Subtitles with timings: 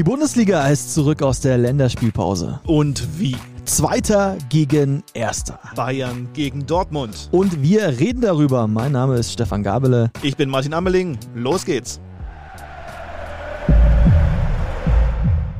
[0.00, 2.58] Die Bundesliga ist zurück aus der Länderspielpause.
[2.64, 3.36] Und wie?
[3.66, 5.58] Zweiter gegen Erster.
[5.76, 7.28] Bayern gegen Dortmund.
[7.32, 8.66] Und wir reden darüber.
[8.66, 10.10] Mein Name ist Stefan Gabele.
[10.22, 11.18] Ich bin Martin Ammeling.
[11.34, 12.00] Los geht's.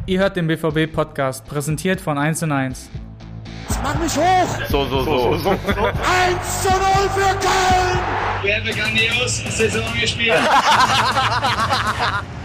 [0.07, 2.89] Ihr hört den BVB-Podcast, präsentiert von 1 und 1.
[3.83, 4.59] Mach mich hoch!
[4.71, 5.51] So, so, so.
[5.51, 6.79] 1 zu 0
[7.15, 7.99] für Köln!
[8.43, 10.33] Wir haben grandios Saison gespielt.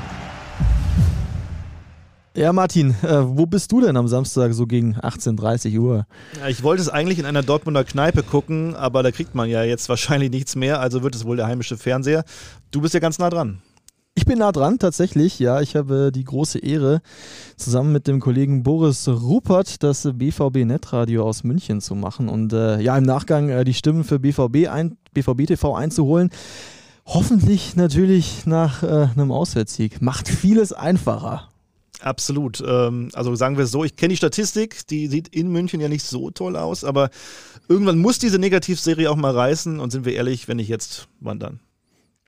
[2.36, 6.05] Ja, Martin, äh, wo bist du denn am Samstag so gegen 18.30 Uhr?
[6.38, 9.63] Ja, ich wollte es eigentlich in einer Dortmunder Kneipe gucken, aber da kriegt man ja
[9.63, 12.25] jetzt wahrscheinlich nichts mehr, also wird es wohl der heimische Fernseher.
[12.71, 13.61] Du bist ja ganz nah dran.
[14.16, 15.39] Ich bin nah dran, tatsächlich.
[15.39, 17.02] Ja, ich habe die große Ehre,
[17.55, 22.81] zusammen mit dem Kollegen Boris Rupert das BVB Netradio aus München zu machen und äh,
[22.81, 26.31] ja, im Nachgang äh, die Stimmen für BVB, ein, BVB TV einzuholen.
[27.05, 30.02] Hoffentlich natürlich nach äh, einem Auswärtssieg.
[30.02, 31.49] Macht vieles einfacher.
[32.05, 32.64] Absolut.
[32.66, 35.89] Ähm, also sagen wir es so, ich kenne die Statistik, die sieht in München ja
[35.89, 37.09] nicht so toll aus, aber
[37.67, 41.39] irgendwann muss diese Negativserie auch mal reißen und sind wir ehrlich, wenn nicht jetzt, wann
[41.39, 41.59] dann?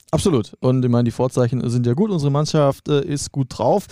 [0.09, 0.53] Absolut.
[0.61, 2.11] Und ich meine, die Vorzeichen sind ja gut.
[2.11, 3.87] Unsere Mannschaft äh, ist gut drauf.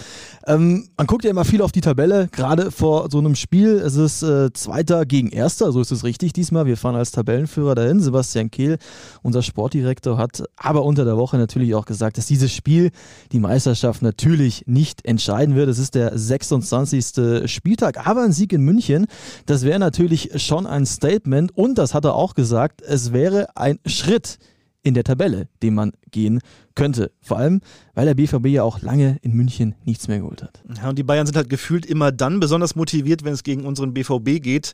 [0.47, 3.71] Ähm, man guckt ja immer viel auf die Tabelle, gerade vor so einem Spiel.
[3.71, 6.67] Es ist äh, Zweiter gegen Erster, so ist es richtig diesmal.
[6.67, 7.99] Wir fahren als Tabellenführer dahin.
[7.99, 8.77] Sebastian Kehl,
[9.23, 12.91] unser Sportdirektor, hat aber unter der Woche natürlich auch gesagt, dass dieses Spiel
[13.33, 15.67] die Meisterschaft natürlich nicht entscheiden wird.
[15.67, 17.49] Es ist der 26.
[17.52, 19.08] Spieltag, aber ein Sieg in München,
[19.47, 21.58] das wäre natürlich schon ein Statement.
[21.58, 24.39] Und das hat er auch gesagt, es wäre ein Schritt
[24.86, 26.39] in der Tabelle, den man gehen
[26.75, 27.11] könnte.
[27.19, 27.59] Vor allem,
[27.95, 30.61] weil der BVB ja auch lange in München nichts mehr geholt hat.
[30.77, 33.95] Ja, und die Bayern sind halt gefühlt immer dann besonders motiviert, wenn es gegen unseren
[33.95, 34.73] BVB geht.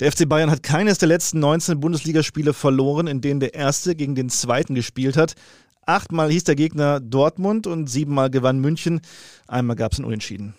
[0.00, 4.14] Der FC Bayern hat keines der letzten 19 Bundesligaspiele verloren, in denen der erste gegen
[4.14, 5.34] den zweiten gespielt hat.
[5.84, 9.02] Achtmal hieß der Gegner Dortmund und siebenmal gewann München.
[9.46, 10.54] Einmal gab es ein Unentschieden.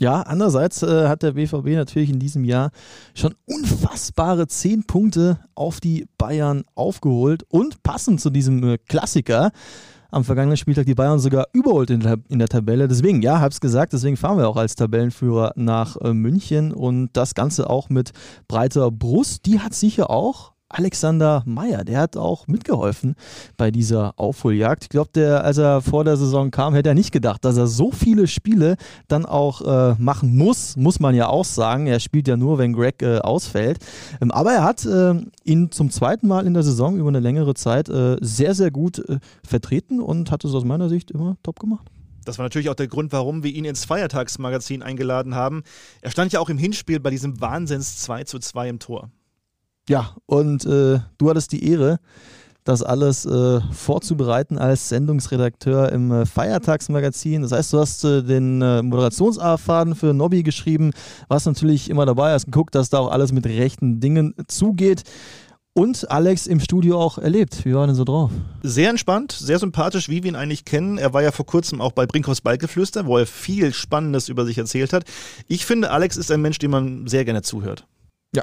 [0.00, 2.70] Ja, andererseits äh, hat der BVB natürlich in diesem Jahr
[3.14, 9.52] schon unfassbare zehn Punkte auf die Bayern aufgeholt und passend zu diesem äh, Klassiker
[10.10, 12.86] am vergangenen Spieltag die Bayern sogar überholt in der, in der Tabelle.
[12.86, 17.34] Deswegen, ja, hab's gesagt, deswegen fahren wir auch als Tabellenführer nach äh, München und das
[17.34, 18.12] Ganze auch mit
[18.46, 19.46] breiter Brust.
[19.46, 23.14] Die hat sicher auch Alexander Meyer, der hat auch mitgeholfen
[23.56, 24.84] bei dieser Aufholjagd.
[24.84, 27.90] Ich glaube, als er vor der Saison kam, hätte er nicht gedacht, dass er so
[27.90, 28.76] viele Spiele
[29.08, 31.86] dann auch äh, machen muss, muss man ja auch sagen.
[31.86, 33.78] Er spielt ja nur, wenn Greg äh, ausfällt.
[34.20, 37.54] Ähm, aber er hat äh, ihn zum zweiten Mal in der Saison über eine längere
[37.54, 41.60] Zeit äh, sehr, sehr gut äh, vertreten und hat es aus meiner Sicht immer top
[41.60, 41.90] gemacht.
[42.24, 45.64] Das war natürlich auch der Grund, warum wir ihn ins Feiertagsmagazin eingeladen haben.
[46.02, 49.10] Er stand ja auch im Hinspiel bei diesem Wahnsinns 2 zu 2 im Tor.
[49.88, 51.98] Ja, und äh, du hattest die Ehre,
[52.64, 57.42] das alles äh, vorzubereiten als Sendungsredakteur im äh, Feiertagsmagazin.
[57.42, 60.92] Das heißt, du hast äh, den äh, Moderationsfaden für Nobby geschrieben,
[61.28, 65.02] warst natürlich immer dabei, hast geguckt, dass da auch alles mit rechten Dingen zugeht.
[65.74, 67.64] Und Alex im Studio auch erlebt.
[67.64, 68.30] Wie war denn so drauf?
[68.62, 70.98] Sehr entspannt, sehr sympathisch, wie wir ihn eigentlich kennen.
[70.98, 74.58] Er war ja vor kurzem auch bei Brinkhoffs Ballgeflüster, wo er viel Spannendes über sich
[74.58, 75.04] erzählt hat.
[75.48, 77.86] Ich finde, Alex ist ein Mensch, dem man sehr gerne zuhört.
[78.36, 78.42] Ja,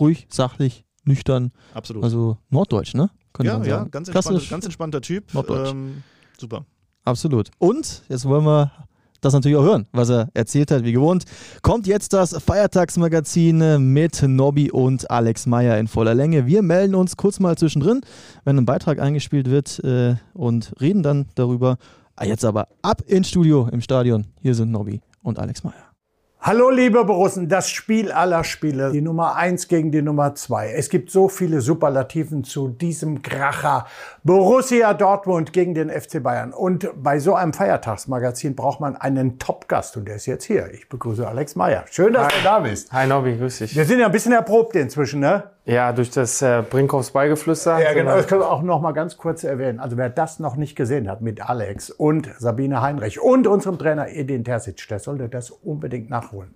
[0.00, 1.52] ruhig, sachlich, nüchtern.
[1.74, 2.04] Absolut.
[2.04, 3.10] Also norddeutsch, ne?
[3.32, 5.34] Könnte ja, ja, ganz entspannter, ganz entspannter Typ.
[5.34, 5.70] Norddeutsch.
[5.70, 6.02] Ähm,
[6.38, 6.64] super.
[7.04, 7.50] Absolut.
[7.58, 8.72] Und jetzt wollen wir
[9.20, 11.24] das natürlich auch hören, was er erzählt hat, wie gewohnt.
[11.62, 16.46] Kommt jetzt das Feiertagsmagazin mit Nobby und Alex Meyer in voller Länge.
[16.46, 18.00] Wir melden uns kurz mal zwischendrin,
[18.44, 21.78] wenn ein Beitrag eingespielt wird äh, und reden dann darüber.
[22.14, 24.26] Ah, jetzt aber ab ins Studio im Stadion.
[24.40, 25.95] Hier sind Nobby und Alex Meyer.
[26.40, 30.70] Hallo liebe Borussen, das Spiel aller Spiele, die Nummer eins gegen die Nummer zwei.
[30.70, 33.86] Es gibt so viele Superlativen zu diesem Kracher.
[34.22, 36.52] Borussia Dortmund gegen den FC Bayern.
[36.52, 40.72] Und bei so einem Feiertagsmagazin braucht man einen Top-Gast und der ist jetzt hier.
[40.72, 41.84] Ich begrüße Alex Meyer.
[41.90, 42.38] Schön, dass Hi.
[42.38, 42.92] du da bist.
[42.92, 43.74] Hi Nobby, grüß dich.
[43.74, 45.50] Wir sind ja ein bisschen erprobt inzwischen, ne?
[45.66, 47.80] Ja, durch das äh, Brinkhoffs Beigeflüster.
[47.80, 48.14] Ja, genau.
[48.14, 49.80] Das können wir auch noch mal ganz kurz erwähnen.
[49.80, 54.08] Also wer das noch nicht gesehen hat mit Alex und Sabine Heinrich und unserem Trainer
[54.08, 56.54] Edin Terzic, der sollte das unbedingt nachholen.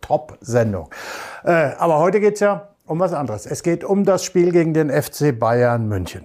[0.00, 0.88] Top-Sendung.
[1.44, 3.44] Äh, aber heute geht's ja um was anderes.
[3.44, 6.24] Es geht um das Spiel gegen den FC Bayern München.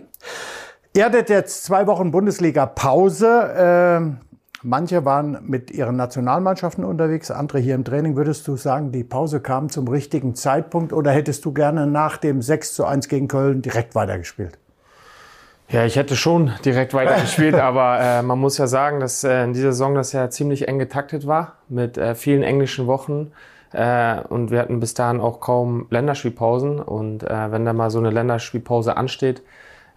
[0.96, 4.22] Ihr hattet jetzt zwei Wochen Bundesliga-Pause.
[4.32, 4.33] Äh,
[4.66, 8.16] Manche waren mit ihren Nationalmannschaften unterwegs, andere hier im Training.
[8.16, 12.42] Würdest du sagen, die Pause kam zum richtigen Zeitpunkt oder hättest du gerne nach dem
[12.42, 14.58] 6 zu 1 gegen Köln direkt weitergespielt?
[15.68, 19.52] Ja, ich hätte schon direkt weitergespielt, aber äh, man muss ja sagen, dass äh, in
[19.52, 23.34] dieser Saison das ja ziemlich eng getaktet war mit äh, vielen englischen Wochen.
[23.74, 26.80] Äh, und wir hatten bis dahin auch kaum Länderspielpausen.
[26.80, 29.42] Und äh, wenn da mal so eine Länderspielpause ansteht,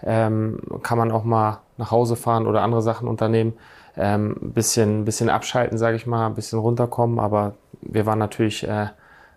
[0.02, 3.52] ähm, kann man auch mal nach Hause fahren oder andere Sachen unternehmen.
[3.96, 7.18] Ähm, bisschen, bisschen abschalten, sage ich mal, ein bisschen runterkommen.
[7.18, 8.88] Aber wir waren natürlich äh,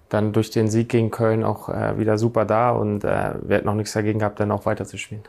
[0.09, 3.67] dann durch den Sieg gegen Köln auch äh, wieder super da und äh, wir hätten
[3.67, 5.23] noch nichts dagegen gehabt, dann auch weiterzuspielen.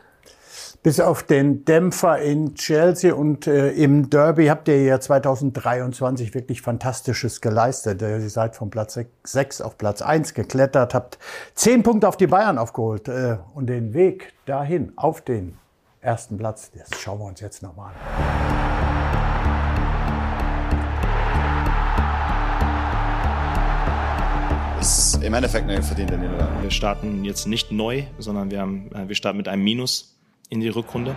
[0.83, 6.63] Bis auf den Dämpfer in Chelsea und äh, im Derby habt ihr ja 2023 wirklich
[6.63, 8.01] Fantastisches geleistet.
[8.01, 11.19] Ihr seid von Platz 6 auf Platz 1 geklettert, habt
[11.53, 13.07] 10 Punkte auf die Bayern aufgeholt.
[13.07, 15.55] Äh, und den Weg dahin, auf den
[16.01, 18.40] ersten Platz, das schauen wir uns jetzt nochmal an.
[25.23, 26.63] Im Endeffekt eine verdiente Niederlage.
[26.63, 30.15] Wir starten jetzt nicht neu, sondern wir, haben, äh, wir starten mit einem Minus
[30.49, 31.15] in die Rückrunde.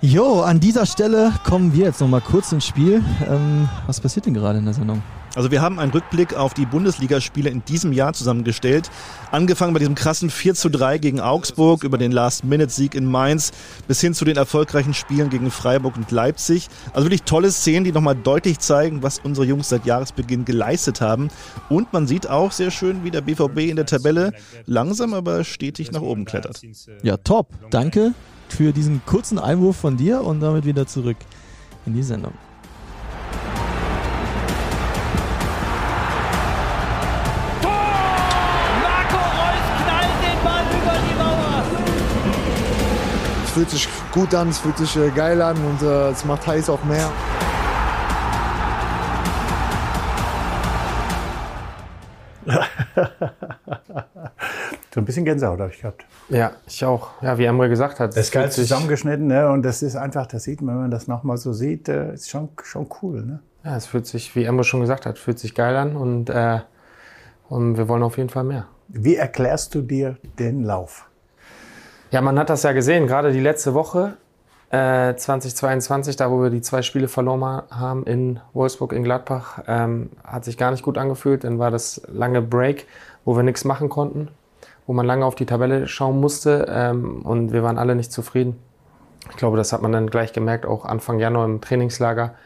[0.00, 3.02] Jo, an dieser Stelle kommen wir jetzt nochmal kurz ins Spiel.
[3.26, 5.02] Ähm, was passiert denn gerade in der Sendung?
[5.34, 8.90] Also wir haben einen Rückblick auf die Bundesligaspiele in diesem Jahr zusammengestellt.
[9.30, 13.52] Angefangen bei diesem krassen 4 zu 3 gegen Augsburg, über den Last-Minute-Sieg in Mainz,
[13.88, 16.68] bis hin zu den erfolgreichen Spielen gegen Freiburg und Leipzig.
[16.92, 21.28] Also wirklich tolle Szenen, die nochmal deutlich zeigen, was unsere Jungs seit Jahresbeginn geleistet haben.
[21.68, 24.32] Und man sieht auch sehr schön, wie der BVB in der Tabelle
[24.66, 26.62] langsam aber stetig nach oben klettert.
[27.02, 27.48] Ja, top.
[27.70, 28.14] Danke
[28.48, 31.16] für diesen kurzen Einwurf von dir und damit wieder zurück
[31.86, 32.32] in die Sendung.
[43.54, 46.68] Fühlt sich gut an, es fühlt sich äh, geil an und äh, es macht heiß
[46.70, 47.08] auf mehr.
[54.92, 56.04] so ein bisschen Gänsehaut habe ich gehabt.
[56.30, 57.10] Ja, ich auch.
[57.22, 58.16] Ja, wie Emre gesagt hat.
[58.16, 59.48] Das ist geil zusammengeschnitten ne?
[59.48, 62.28] und das ist einfach, das sieht man, wenn man das nochmal so sieht, äh, ist
[62.28, 63.24] schon, schon cool.
[63.24, 63.38] Ne?
[63.64, 66.58] Ja, es fühlt sich, wie Emre schon gesagt hat, fühlt sich geil an und, äh,
[67.48, 68.66] und wir wollen auf jeden Fall mehr.
[68.88, 71.08] Wie erklärst du dir den Lauf?
[72.14, 74.12] Ja, man hat das ja gesehen, gerade die letzte Woche
[74.70, 80.10] äh, 2022, da wo wir die zwei Spiele verloren haben in Wolfsburg, in Gladbach, ähm,
[80.22, 81.42] hat sich gar nicht gut angefühlt.
[81.42, 82.86] Dann war das lange Break,
[83.24, 84.28] wo wir nichts machen konnten,
[84.86, 88.60] wo man lange auf die Tabelle schauen musste ähm, und wir waren alle nicht zufrieden.
[89.30, 92.36] Ich glaube, das hat man dann gleich gemerkt, auch Anfang Januar im Trainingslager,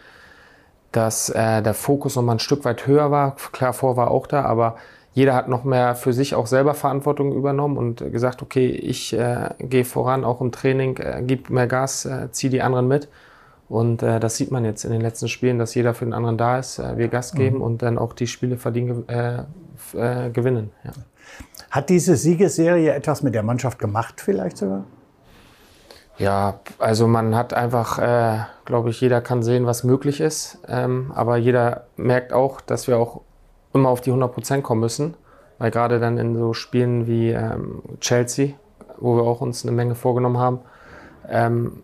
[0.93, 3.37] dass äh, der Fokus nochmal ein Stück weit höher war.
[3.53, 4.76] Klar, vor war auch da, aber
[5.19, 9.49] jeder hat noch mehr für sich auch selber Verantwortung übernommen und gesagt, okay, ich äh,
[9.59, 13.09] gehe voran, auch im Training, äh, gib mehr Gas, äh, zieh die anderen mit.
[13.69, 16.38] Und äh, das sieht man jetzt in den letzten Spielen, dass jeder für den anderen
[16.38, 17.62] da ist, äh, wir Gas geben mhm.
[17.62, 19.38] und dann auch die Spiele verdienen, äh,
[19.94, 20.70] äh, gewinnen.
[20.85, 20.93] Ja.
[21.73, 24.85] Hat diese Siegesserie etwas mit der Mannschaft gemacht, vielleicht sogar?
[26.17, 30.59] Ja, also man hat einfach, äh, glaube ich, jeder kann sehen, was möglich ist.
[30.69, 33.23] Ähm, aber jeder merkt auch, dass wir auch
[33.73, 35.15] immer auf die 100% kommen müssen.
[35.59, 38.55] Weil gerade dann in so Spielen wie ähm, Chelsea,
[38.99, 40.61] wo wir auch uns eine Menge vorgenommen haben,
[41.29, 41.82] ähm,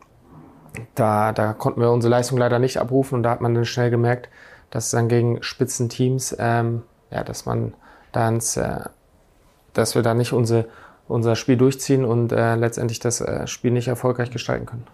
[0.94, 3.90] da, da konnten wir unsere Leistung leider nicht abrufen und da hat man dann schnell
[3.90, 4.28] gemerkt,
[4.70, 7.74] dass dann gegen Spitzenteams, ähm, ja, dass man
[8.12, 8.80] dann, äh,
[9.72, 10.66] dass wir da nicht unsere,
[11.06, 14.86] unser Spiel durchziehen und äh, letztendlich das äh, Spiel nicht erfolgreich gestalten können.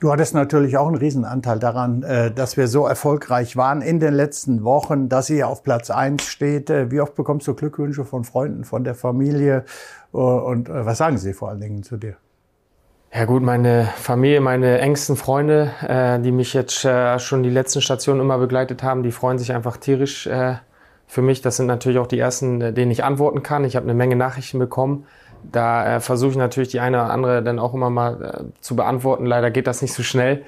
[0.00, 4.14] Du hattest natürlich auch einen Riesenanteil daran, äh, dass wir so erfolgreich waren in den
[4.14, 6.70] letzten Wochen, dass ihr auf Platz eins steht.
[6.70, 9.64] Äh, wie oft bekommst du Glückwünsche von Freunden, von der Familie?
[10.14, 12.14] Äh, und was sagen sie vor allen Dingen zu dir?
[13.12, 15.70] Ja gut, meine Familie, meine engsten Freunde,
[16.22, 16.86] die mich jetzt
[17.16, 20.28] schon die letzten Stationen immer begleitet haben, die freuen sich einfach tierisch
[21.06, 21.40] für mich.
[21.40, 23.64] Das sind natürlich auch die ersten, denen ich antworten kann.
[23.64, 25.06] Ich habe eine Menge Nachrichten bekommen
[25.42, 28.76] da äh, versuche ich natürlich die eine oder andere dann auch immer mal äh, zu
[28.76, 29.26] beantworten.
[29.26, 30.44] Leider geht das nicht so schnell.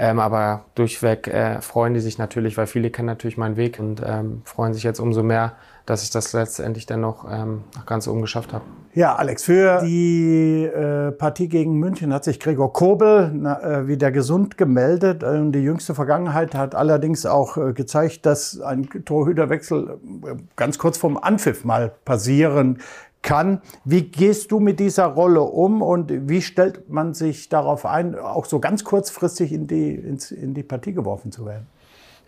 [0.00, 4.00] Ähm, aber durchweg äh, freuen die sich natürlich, weil viele kennen natürlich meinen Weg und
[4.06, 5.54] ähm, freuen sich jetzt umso mehr,
[5.86, 8.62] dass ich das letztendlich dann noch ähm, ganz oben geschafft habe.
[8.94, 14.12] Ja, Alex, für die äh, Partie gegen München hat sich Gregor Kobel na, äh, wieder
[14.12, 15.24] gesund gemeldet.
[15.24, 20.96] Und die jüngste Vergangenheit hat allerdings auch äh, gezeigt, dass ein Torhüterwechsel äh, ganz kurz
[20.96, 22.78] vorm Anpfiff mal passieren
[23.22, 23.60] kann.
[23.84, 28.44] Wie gehst du mit dieser Rolle um und wie stellt man sich darauf ein, auch
[28.44, 31.66] so ganz kurzfristig in die, in die Partie geworfen zu werden?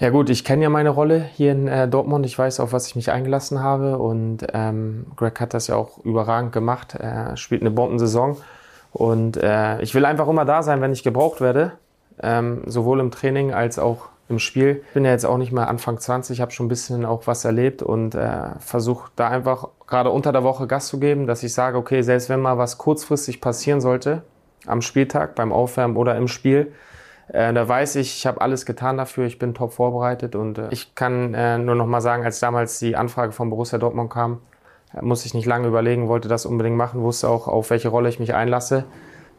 [0.00, 2.24] Ja gut, ich kenne ja meine Rolle hier in äh, Dortmund.
[2.24, 5.98] Ich weiß, auf was ich mich eingelassen habe und ähm, Greg hat das ja auch
[6.04, 6.94] überragend gemacht.
[6.94, 8.38] Er spielt eine Bombensaison
[8.92, 11.72] und äh, ich will einfach immer da sein, wenn ich gebraucht werde,
[12.22, 14.82] ähm, sowohl im Training als auch im Spiel.
[14.88, 17.44] Ich bin ja jetzt auch nicht mehr Anfang 20, habe schon ein bisschen auch was
[17.44, 21.52] erlebt und äh, versuche da einfach gerade unter der Woche Gas zu geben, dass ich
[21.52, 24.22] sage, okay, selbst wenn mal was kurzfristig passieren sollte,
[24.66, 26.72] am Spieltag, beim Aufwärmen oder im Spiel,
[27.28, 30.68] äh, da weiß ich, ich habe alles getan dafür, ich bin top vorbereitet und äh,
[30.70, 34.40] ich kann äh, nur noch mal sagen, als damals die Anfrage von Borussia Dortmund kam,
[34.94, 38.08] äh, musste ich nicht lange überlegen, wollte das unbedingt machen, wusste auch, auf welche Rolle
[38.08, 38.84] ich mich einlasse.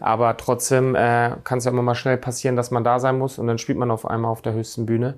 [0.02, 3.38] Aber trotzdem äh, kann es ja immer mal schnell passieren, dass man da sein muss
[3.38, 5.16] und dann spielt man auf einmal auf der höchsten Bühne.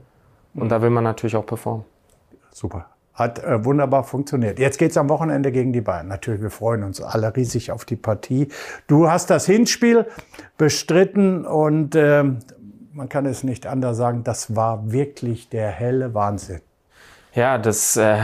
[0.54, 1.86] Und da will man natürlich auch performen.
[2.52, 2.86] Super.
[3.14, 4.60] Hat äh, wunderbar funktioniert.
[4.60, 6.08] Jetzt geht's am Wochenende gegen die Bayern.
[6.08, 8.50] Natürlich, wir freuen uns alle riesig auf die Partie.
[8.88, 10.06] Du hast das Hinspiel
[10.58, 12.40] bestritten und ähm,
[12.92, 16.62] man kann es nicht anders sagen, das war wirklich der helle Wahnsinn.
[17.34, 18.20] Ja, das, äh,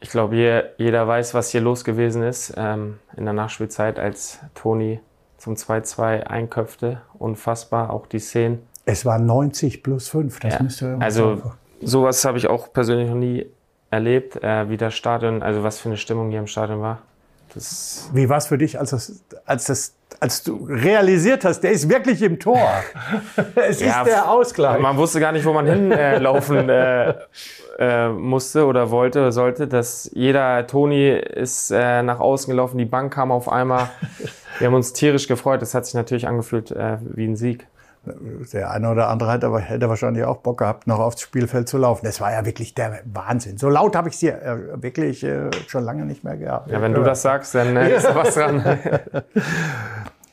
[0.00, 4.40] ich glaube, je, jeder weiß, was hier los gewesen ist ähm, in der Nachspielzeit, als
[4.54, 5.00] Toni
[5.40, 7.00] zum 2-2 einköpfte.
[7.18, 8.62] Unfassbar, auch die Szenen.
[8.84, 11.42] Es war 90 plus 5, das Ja, müsste Also
[11.80, 13.46] sowas habe ich auch persönlich noch nie
[13.90, 16.98] erlebt, äh, wie das Stadion, also was für eine Stimmung hier im Stadion war.
[17.54, 21.72] Das, Wie war es für dich, als, das, als, das, als du realisiert hast, der
[21.72, 22.60] ist wirklich im Tor?
[23.56, 24.78] es Ja, ist der Ausgleich.
[24.78, 27.14] Man wusste gar nicht, wo man hinlaufen äh, äh,
[27.78, 29.66] äh, musste oder wollte oder sollte.
[29.66, 33.88] Dass jeder Toni ist äh, nach außen gelaufen, die Bank kam auf einmal.
[34.58, 35.62] Wir haben uns tierisch gefreut.
[35.62, 37.66] Das hat sich natürlich angefühlt äh, wie ein Sieg.
[38.04, 42.06] Der eine oder andere hätte, hätte wahrscheinlich auch Bock gehabt, noch aufs Spielfeld zu laufen.
[42.06, 43.58] Das war ja wirklich der Wahnsinn.
[43.58, 46.70] So laut habe ich sie äh, wirklich äh, schon lange nicht mehr gehabt.
[46.70, 48.62] Ja, wenn du das sagst, dann äh, ist da was dran.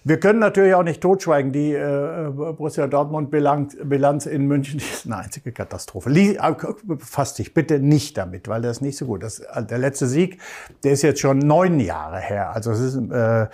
[0.04, 1.52] Wir können natürlich auch nicht totschweigen.
[1.52, 6.10] Die äh, Borussia Dortmund-Bilanz Bilanz in München ist eine einzige Katastrophe.
[6.10, 6.56] Lie- äh,
[7.00, 9.22] Fass dich bitte nicht damit, weil das ist nicht so gut.
[9.24, 10.40] Das, der letzte Sieg,
[10.86, 12.52] der ist jetzt schon neun Jahre her.
[12.56, 13.48] Also es ist äh,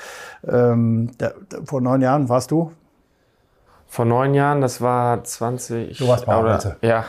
[0.48, 1.34] ähm, der,
[1.66, 2.72] vor neun Jahren warst du
[3.94, 5.96] Vor neun Jahren, das war 20.
[6.00, 6.78] Du warst bei oder, Arbeiter.
[6.82, 7.06] Ja.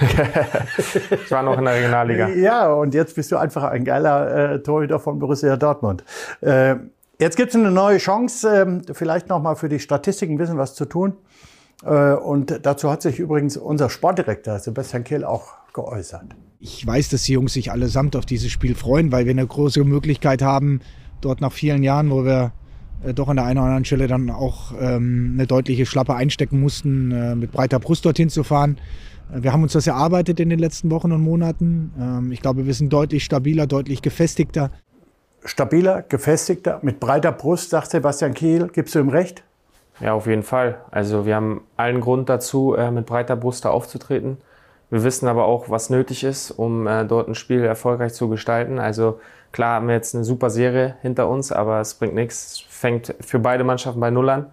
[1.10, 2.30] ich war noch in der Regionalliga.
[2.30, 6.04] Ja, und jetzt bist du einfach ein geiler äh, Torhüter von Borussia Dortmund.
[6.40, 6.76] Äh,
[7.18, 10.74] jetzt gibt es eine neue Chance, ähm, vielleicht nochmal für die Statistiken ein bisschen was
[10.74, 11.18] zu tun.
[11.84, 16.24] Äh, und dazu hat sich übrigens unser Sportdirektor Sebastian Kehl auch geäußert.
[16.60, 19.84] Ich weiß, dass die Jungs sich allesamt auf dieses Spiel freuen, weil wir eine große
[19.84, 20.80] Möglichkeit haben,
[21.20, 22.52] dort nach vielen Jahren, wo wir
[23.14, 27.10] doch an der einen oder anderen Stelle dann auch ähm, eine deutliche Schlappe einstecken mussten,
[27.10, 28.78] äh, mit breiter Brust dorthin zu fahren.
[29.32, 31.92] Äh, Wir haben uns das erarbeitet in den letzten Wochen und Monaten.
[31.98, 34.70] Ähm, Ich glaube, wir sind deutlich stabiler, deutlich gefestigter.
[35.44, 38.68] Stabiler, gefestigter, mit breiter Brust, sagt Sebastian Kehl.
[38.68, 39.42] Gibst du ihm recht?
[40.00, 40.78] Ja, auf jeden Fall.
[40.90, 44.38] Also wir haben allen Grund dazu, äh, mit breiter Brust da aufzutreten.
[44.90, 48.78] Wir wissen aber auch, was nötig ist, um äh, dort ein Spiel erfolgreich zu gestalten.
[48.78, 52.62] Also klar haben wir jetzt eine super Serie hinter uns, aber es bringt nichts.
[52.82, 54.46] Fängt für beide Mannschaften bei Null an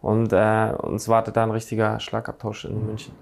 [0.00, 3.12] und äh, uns wartet da ein richtiger Schlagabtausch in München.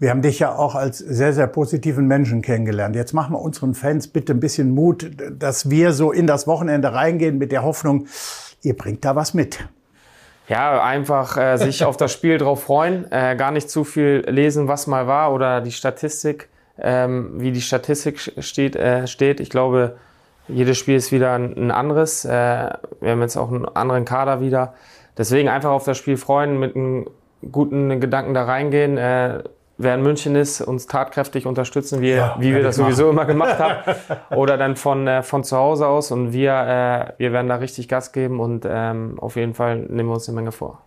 [0.00, 2.96] Wir haben dich ja auch als sehr, sehr positiven Menschen kennengelernt.
[2.96, 6.94] Jetzt machen wir unseren Fans bitte ein bisschen Mut, dass wir so in das Wochenende
[6.94, 8.08] reingehen mit der Hoffnung,
[8.62, 9.68] ihr bringt da was mit.
[10.48, 14.66] Ja, einfach äh, sich auf das Spiel drauf freuen, äh, gar nicht zu viel lesen,
[14.66, 18.74] was mal war oder die Statistik, ähm, wie die Statistik steht.
[18.74, 19.38] Äh, steht.
[19.38, 19.96] Ich glaube,
[20.48, 22.24] jedes Spiel ist wieder ein, anderes.
[22.24, 22.30] Äh,
[23.00, 24.74] wir haben jetzt auch einen anderen Kader wieder.
[25.18, 27.08] Deswegen einfach auf das Spiel freuen, mit einem
[27.50, 28.98] guten Gedanken da reingehen.
[28.98, 29.42] Äh,
[29.78, 32.92] wer in München ist, uns tatkräftig unterstützen, wie, Ja, wie wir das machen.
[32.92, 33.96] sowieso immer gemacht haben.
[34.36, 36.10] Oder dann von, äh, von zu Hause aus.
[36.12, 40.14] Und wir, wir werden da richtig Gas geben und ähm, auf jeden Fall nehmen wir
[40.14, 40.85] uns eine Menge vor.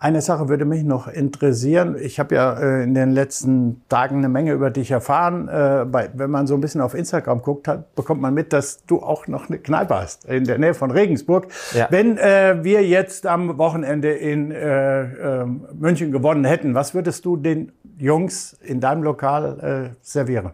[0.00, 1.96] Eine Sache würde mich noch interessieren.
[2.00, 5.48] Ich habe ja äh, in den letzten Tagen eine Menge über dich erfahren.
[5.48, 8.84] Äh, bei, wenn man so ein bisschen auf Instagram guckt, hat, bekommt man mit, dass
[8.86, 11.48] du auch noch eine Kneipe hast in der Nähe von Regensburg.
[11.74, 11.88] Ja.
[11.90, 17.36] Wenn äh, wir jetzt am Wochenende in äh, äh, München gewonnen hätten, was würdest du
[17.36, 20.52] den Jungs in deinem Lokal servieren?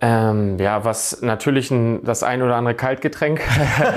[0.00, 3.40] Ähm, ja, was natürlich ein, das ein oder andere Kaltgetränk,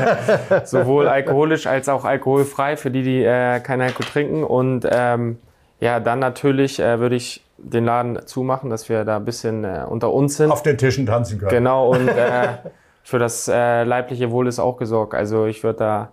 [0.63, 4.43] sowohl alkoholisch als auch alkoholfrei für die, die äh, kein Alkohol trinken.
[4.43, 5.38] Und ähm,
[5.79, 9.83] ja, dann natürlich äh, würde ich den Laden zumachen, dass wir da ein bisschen äh,
[9.88, 10.51] unter uns sind.
[10.51, 11.51] Auf den Tischen tanzen können.
[11.51, 12.53] Genau, und äh,
[13.03, 15.13] für das äh, leibliche Wohl ist auch gesorgt.
[15.13, 16.09] Also ich würde da,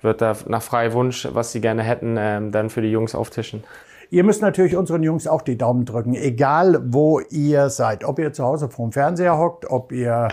[0.00, 3.64] würd da nach freiem Wunsch, was sie gerne hätten, ähm, dann für die Jungs auftischen.
[4.10, 8.04] Ihr müsst natürlich unseren Jungs auch die Daumen drücken, egal wo ihr seid.
[8.04, 10.28] Ob ihr zu Hause vorm Fernseher hockt, ob ihr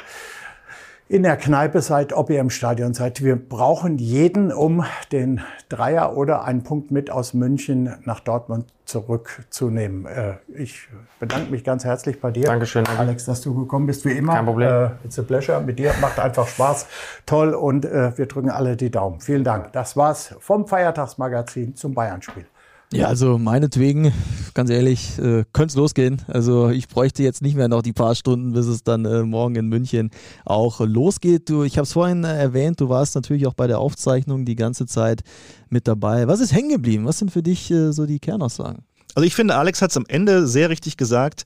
[1.09, 3.23] in der Kneipe seid, ob ihr im Stadion seid.
[3.23, 10.05] Wir brauchen jeden, um den Dreier oder einen Punkt mit aus München nach Dortmund zurückzunehmen.
[10.05, 10.87] Äh, Ich
[11.19, 12.45] bedanke mich ganz herzlich bei dir.
[12.45, 12.85] Dankeschön.
[12.85, 12.99] Danke.
[13.01, 14.33] Alex, dass du gekommen bist, wie immer.
[14.33, 14.69] Kein Problem.
[14.69, 15.93] Äh, It's a pleasure mit dir.
[16.01, 16.87] Macht einfach Spaß.
[17.25, 17.53] Toll.
[17.53, 19.19] Und äh, wir drücken alle die Daumen.
[19.19, 19.71] Vielen Dank.
[19.73, 22.45] Das war's vom Feiertagsmagazin zum Bayern-Spiel.
[22.93, 24.13] Ja, also meinetwegen,
[24.53, 26.21] ganz ehrlich, äh, könnte es losgehen.
[26.27, 29.55] Also ich bräuchte jetzt nicht mehr noch die paar Stunden, bis es dann äh, morgen
[29.55, 30.11] in München
[30.45, 31.49] auch losgeht.
[31.49, 34.55] Du, ich habe es vorhin äh, erwähnt, du warst natürlich auch bei der Aufzeichnung die
[34.55, 35.21] ganze Zeit
[35.69, 36.27] mit dabei.
[36.27, 37.05] Was ist hängen geblieben?
[37.05, 38.83] Was sind für dich äh, so die Kernaussagen?
[39.15, 41.45] Also ich finde, Alex hat es am Ende sehr richtig gesagt.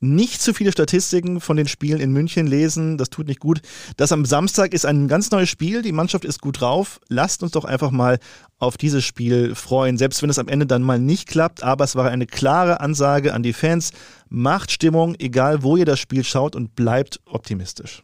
[0.00, 3.60] Nicht zu viele Statistiken von den Spielen in München lesen, das tut nicht gut.
[3.96, 7.00] Das am Samstag ist ein ganz neues Spiel, die Mannschaft ist gut drauf.
[7.08, 8.18] Lasst uns doch einfach mal
[8.58, 11.96] auf dieses Spiel freuen, selbst wenn es am Ende dann mal nicht klappt, aber es
[11.96, 13.92] war eine klare Ansage an die Fans,
[14.28, 18.02] macht Stimmung, egal wo ihr das Spiel schaut und bleibt optimistisch.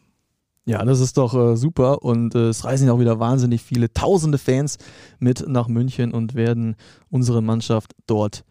[0.64, 3.92] Ja, das ist doch äh, super und äh, es reisen ja auch wieder wahnsinnig viele
[3.92, 4.78] tausende Fans
[5.18, 6.76] mit nach München und werden
[7.10, 8.44] unsere Mannschaft dort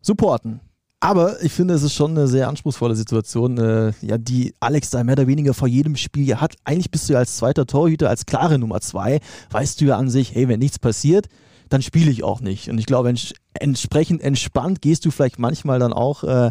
[0.00, 0.60] supporten.
[1.04, 5.04] Aber ich finde, es ist schon eine sehr anspruchsvolle Situation, äh, ja, die Alex da
[5.04, 6.54] mehr oder weniger vor jedem Spiel ja hat.
[6.64, 9.20] Eigentlich bist du ja als zweiter Torhüter, als klare Nummer zwei,
[9.50, 11.26] weißt du ja an sich, hey, wenn nichts passiert,
[11.68, 12.70] dann spiele ich auch nicht.
[12.70, 16.50] Und ich glaube, ents entsprechend entspannt gehst du vielleicht manchmal dann auch äh,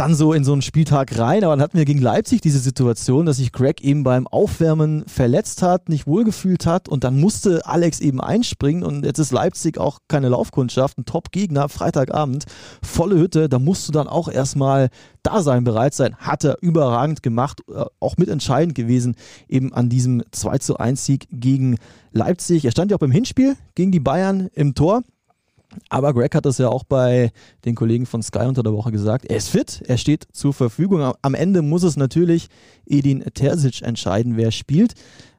[0.00, 1.44] dann so in so einen Spieltag rein.
[1.44, 5.60] Aber dann hatten wir gegen Leipzig diese Situation, dass sich Greg eben beim Aufwärmen verletzt
[5.60, 9.98] hat, nicht wohlgefühlt hat und dann musste Alex eben einspringen und jetzt ist Leipzig auch
[10.08, 12.46] keine Laufkundschaft, ein Top-Gegner, Freitagabend,
[12.82, 14.88] volle Hütte, da musst du dann auch erstmal
[15.22, 16.16] da sein, bereit sein.
[16.16, 19.16] Hat er überragend gemacht, äh, auch mitentscheidend gewesen,
[19.48, 21.76] eben an diesem 2 zu 1 Sieg gegen
[22.12, 22.64] Leipzig.
[22.64, 25.02] Er stand ja auch beim Hinspiel gegen die Bayern im Tor.
[25.88, 27.32] Aber Greg hat das ja auch bei
[27.64, 29.26] den Kollegen von Sky unter der Woche gesagt.
[29.26, 31.12] Er ist fit, er steht zur Verfügung.
[31.22, 32.48] Am Ende muss es natürlich
[32.86, 34.94] Edin Terzic entscheiden, wer spielt.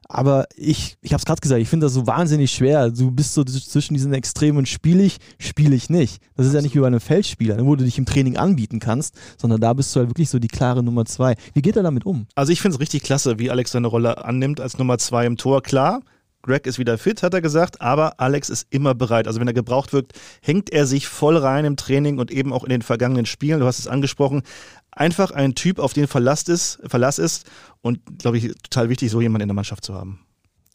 [0.08, 2.90] Aber ich, ich habe es gerade gesagt, ich finde das so wahnsinnig schwer.
[2.90, 6.20] Du bist so zwischen diesen Extremen, spiele ich, spiele ich nicht.
[6.36, 9.14] Das ist ja nicht wie bei einem Feldspieler, wo du dich im Training anbieten kannst,
[9.38, 11.34] sondern da bist du halt wirklich so die klare Nummer zwei.
[11.54, 12.26] Wie geht er damit um?
[12.34, 15.38] Also ich finde es richtig klasse, wie Alex seine Rolle annimmt als Nummer zwei im
[15.38, 15.62] Tor.
[15.62, 16.00] Klar,
[16.42, 19.26] Greg ist wieder fit, hat er gesagt, aber Alex ist immer bereit.
[19.26, 22.64] Also wenn er gebraucht wird, hängt er sich voll rein im Training und eben auch
[22.64, 23.60] in den vergangenen Spielen.
[23.60, 24.42] Du hast es angesprochen.
[24.90, 27.46] Einfach ein Typ, auf den Verlass ist, Verlass ist
[27.80, 30.20] und, glaube ich, total wichtig, so jemanden in der Mannschaft zu haben.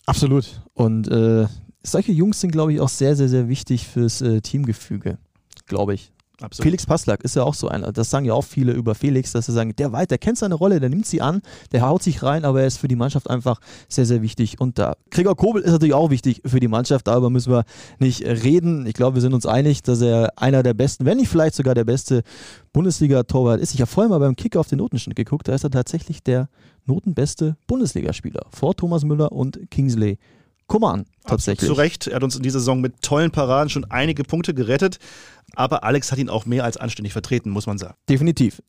[0.05, 0.62] Absolut.
[0.74, 1.47] Und äh,
[1.83, 5.17] solche Jungs sind, glaube ich, auch sehr, sehr, sehr wichtig fürs äh, Teamgefüge,
[5.67, 6.12] glaube ich.
[6.39, 6.65] Absolut.
[6.65, 7.91] Felix Passlack ist ja auch so einer.
[7.91, 10.53] Das sagen ja auch viele über Felix, dass sie sagen, der weit, der kennt seine
[10.53, 11.41] Rolle, der nimmt sie an,
[11.72, 14.62] der haut sich rein, aber er ist für die Mannschaft einfach sehr, sehr wichtig.
[14.62, 17.63] Und da Gregor Kobel ist natürlich auch wichtig für die Mannschaft, darüber müssen wir
[17.98, 18.86] nicht reden.
[18.86, 21.74] Ich glaube, wir sind uns einig, dass er einer der besten, wenn nicht vielleicht sogar
[21.74, 22.22] der beste
[22.72, 23.74] Bundesliga-Torwart ist.
[23.74, 26.50] Ich habe vorhin mal beim Kick auf den Notenschnitt geguckt, da ist er tatsächlich der
[26.86, 30.19] notenbeste Bundesligaspieler vor Thomas Müller und Kingsley
[30.67, 31.67] Coman tatsächlich.
[31.67, 34.99] Zu Recht, er hat uns in dieser Saison mit tollen Paraden schon einige Punkte gerettet,
[35.56, 37.95] aber Alex hat ihn auch mehr als anständig vertreten, muss man sagen.
[38.10, 38.62] Definitiv.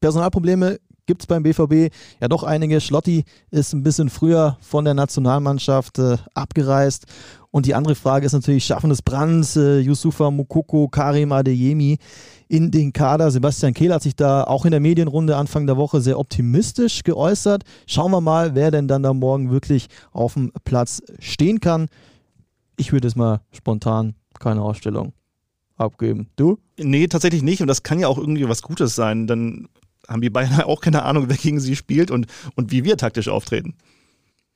[0.00, 2.80] Personalprobleme gibt es beim BVB ja doch einige.
[2.80, 7.06] Schlotti ist ein bisschen früher von der Nationalmannschaft äh, abgereist.
[7.52, 11.98] Und die andere Frage ist natürlich, schaffen es Brands, äh, Yusufa Mukoko, Karim Adeyemi
[12.48, 13.30] in den Kader?
[13.30, 17.64] Sebastian Kehl hat sich da auch in der Medienrunde Anfang der Woche sehr optimistisch geäußert.
[17.86, 21.88] Schauen wir mal, wer denn dann da morgen wirklich auf dem Platz stehen kann.
[22.78, 25.12] Ich würde es mal spontan keine Ausstellung
[25.76, 26.28] abgeben.
[26.36, 26.58] Du?
[26.78, 27.60] Nee, tatsächlich nicht.
[27.60, 29.26] Und das kann ja auch irgendwie was Gutes sein.
[29.26, 29.68] Dann
[30.08, 33.28] haben die Bayern auch keine Ahnung, wer gegen sie spielt und, und wie wir taktisch
[33.28, 33.74] auftreten.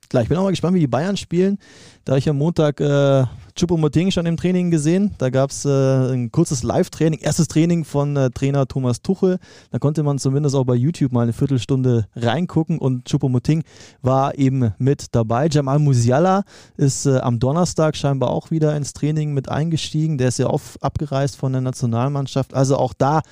[0.09, 1.57] Klar, ich bin auch mal gespannt, wie die Bayern spielen.
[2.05, 5.13] Da habe ich am Montag äh, Choupo-Moting schon im Training gesehen.
[5.17, 9.37] Da gab es äh, ein kurzes Live-Training, erstes Training von äh, Trainer Thomas Tuchel.
[9.71, 13.63] Da konnte man zumindest auch bei YouTube mal eine Viertelstunde reingucken und Choupo-Moting
[14.01, 15.49] war eben mit dabei.
[15.51, 16.43] Jamal Musiala
[16.77, 20.17] ist äh, am Donnerstag scheinbar auch wieder ins Training mit eingestiegen.
[20.17, 22.53] Der ist ja auch abgereist von der Nationalmannschaft.
[22.53, 23.23] Also auch da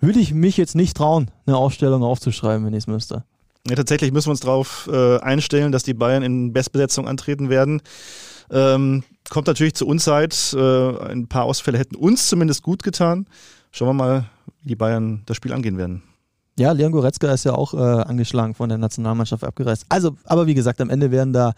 [0.00, 3.22] würde ich mich jetzt nicht trauen, eine Aufstellung aufzuschreiben, wenn ich es müsste.
[3.68, 7.82] Ja, tatsächlich müssen wir uns darauf äh, einstellen, dass die Bayern in Bestbesetzung antreten werden.
[8.50, 10.54] Ähm, kommt natürlich zur Unzeit.
[10.56, 13.26] Äh, ein paar Ausfälle hätten uns zumindest gut getan.
[13.70, 14.30] Schauen wir mal,
[14.62, 16.02] wie die Bayern das Spiel angehen werden.
[16.58, 19.84] Ja, Leon Goretzka ist ja auch äh, angeschlagen von der Nationalmannschaft abgereist.
[19.90, 21.52] Also, aber wie gesagt, am Ende werden da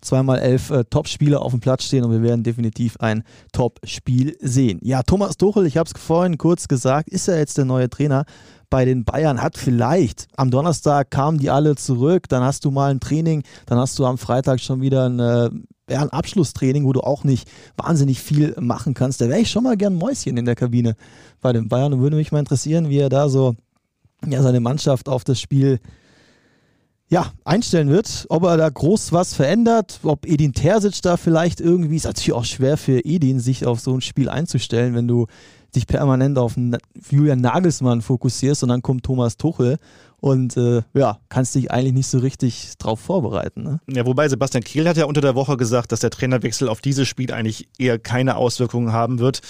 [0.00, 4.80] zweimal elf äh, Top-Spieler auf dem Platz stehen und wir werden definitiv ein Top-Spiel sehen.
[4.82, 8.24] Ja, Thomas Tuchel, ich habe es vorhin kurz gesagt, ist er jetzt der neue Trainer
[8.70, 9.42] bei den Bayern?
[9.42, 13.78] Hat vielleicht am Donnerstag kamen die alle zurück, dann hast du mal ein Training, dann
[13.78, 15.50] hast du am Freitag schon wieder ein äh,
[15.88, 19.20] ja, ein Abschlusstraining, wo du auch nicht wahnsinnig viel machen kannst.
[19.20, 20.96] Da wäre ich schon mal gern Mäuschen in der Kabine
[21.40, 23.54] bei den Bayern und würde mich mal interessieren, wie er da so
[24.26, 25.78] ja, seine Mannschaft auf das Spiel
[27.08, 31.96] ja, einstellen wird, ob er da groß was verändert, ob Edin Terzic da vielleicht irgendwie,
[31.96, 35.26] ist natürlich auch schwer für Edin, sich auf so ein Spiel einzustellen, wenn du
[35.74, 36.54] dich permanent auf
[37.10, 39.78] Julian Nagelsmann fokussierst und dann kommt Thomas Tuchel
[40.18, 43.62] und äh, ja, kannst dich eigentlich nicht so richtig drauf vorbereiten.
[43.62, 43.80] Ne?
[43.88, 47.06] Ja, wobei Sebastian Kehl hat ja unter der Woche gesagt, dass der Trainerwechsel auf dieses
[47.06, 49.42] Spiel eigentlich eher keine Auswirkungen haben wird.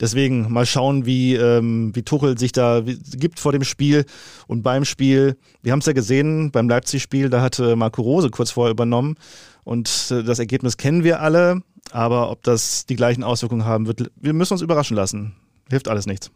[0.00, 4.04] Deswegen mal schauen, wie, ähm, wie Tuchel sich da gibt vor dem Spiel
[4.46, 5.36] und beim Spiel.
[5.62, 9.16] Wir haben es ja gesehen beim Leipzig-Spiel, da hat äh, Marco Rose kurz vorher übernommen
[9.64, 11.62] und äh, das Ergebnis kennen wir alle.
[11.90, 15.34] Aber ob das die gleichen Auswirkungen haben wird, wir müssen uns überraschen lassen.
[15.70, 16.30] Hilft alles nichts.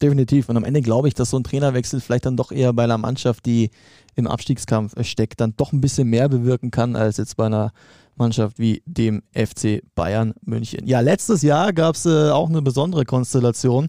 [0.00, 0.48] definitiv.
[0.48, 2.98] Und am Ende glaube ich, dass so ein Trainerwechsel vielleicht dann doch eher bei einer
[2.98, 3.70] Mannschaft, die
[4.14, 7.72] im Abstiegskampf steckt, dann doch ein bisschen mehr bewirken kann, als jetzt bei einer
[8.16, 10.86] Mannschaft wie dem FC Bayern München.
[10.86, 13.88] Ja, letztes Jahr gab es äh, auch eine besondere Konstellation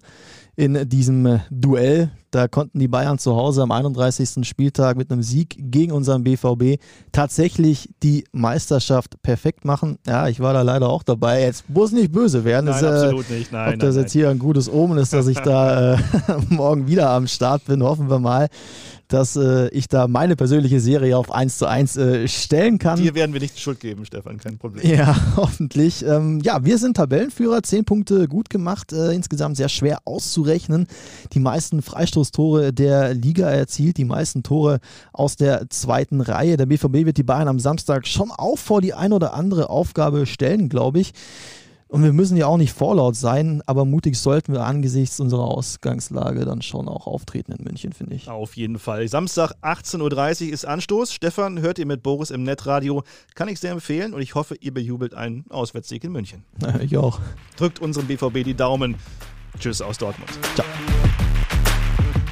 [0.56, 2.12] in diesem äh, Duell.
[2.32, 4.48] Da konnten die Bayern zu Hause am 31.
[4.48, 9.98] Spieltag mit einem Sieg gegen unseren BVB tatsächlich die Meisterschaft perfekt machen.
[10.06, 11.44] Ja, ich war da leider auch dabei.
[11.44, 12.66] Jetzt muss nicht böse werden.
[12.66, 13.52] Nein, das, äh, absolut nicht.
[13.52, 15.98] Nein, ob das nein, jetzt hier ein gutes Omen ist, dass ich da äh,
[16.50, 18.50] morgen wieder am Start bin, hoffen wir mal
[19.08, 23.02] dass äh, ich da meine persönliche Serie auf 1 zu 1 äh, stellen kann.
[23.02, 24.90] Dir werden wir nicht die Schuld geben, Stefan, kein Problem.
[24.90, 26.06] Ja, hoffentlich.
[26.06, 30.88] Ähm, ja, wir sind Tabellenführer, 10 Punkte gut gemacht, äh, insgesamt sehr schwer auszurechnen.
[31.34, 31.82] Die meisten
[32.18, 34.80] Freistoßtore der Liga erzielt, die meisten Tore
[35.14, 36.58] aus der zweiten Reihe.
[36.58, 40.26] Der BVB wird die Bayern am Samstag schon auch vor die ein oder andere Aufgabe
[40.26, 41.14] stellen, glaube ich.
[41.90, 46.44] Und wir müssen ja auch nicht vorlaut sein, aber mutig sollten wir angesichts unserer Ausgangslage
[46.44, 48.28] dann schon auch auftreten in München, finde ich.
[48.28, 49.08] Auf jeden Fall.
[49.08, 51.14] Samstag 18.30 Uhr ist Anstoß.
[51.14, 53.04] Stefan hört ihr mit Boris im Netradio.
[53.36, 56.44] Kann ich sehr empfehlen und ich hoffe, ihr bejubelt einen Auswärtssieg in München.
[56.82, 57.20] Ich auch.
[57.58, 58.96] Drückt unserem BVB die Daumen.
[59.60, 60.30] Tschüss aus Dortmund.
[60.56, 60.66] Ciao.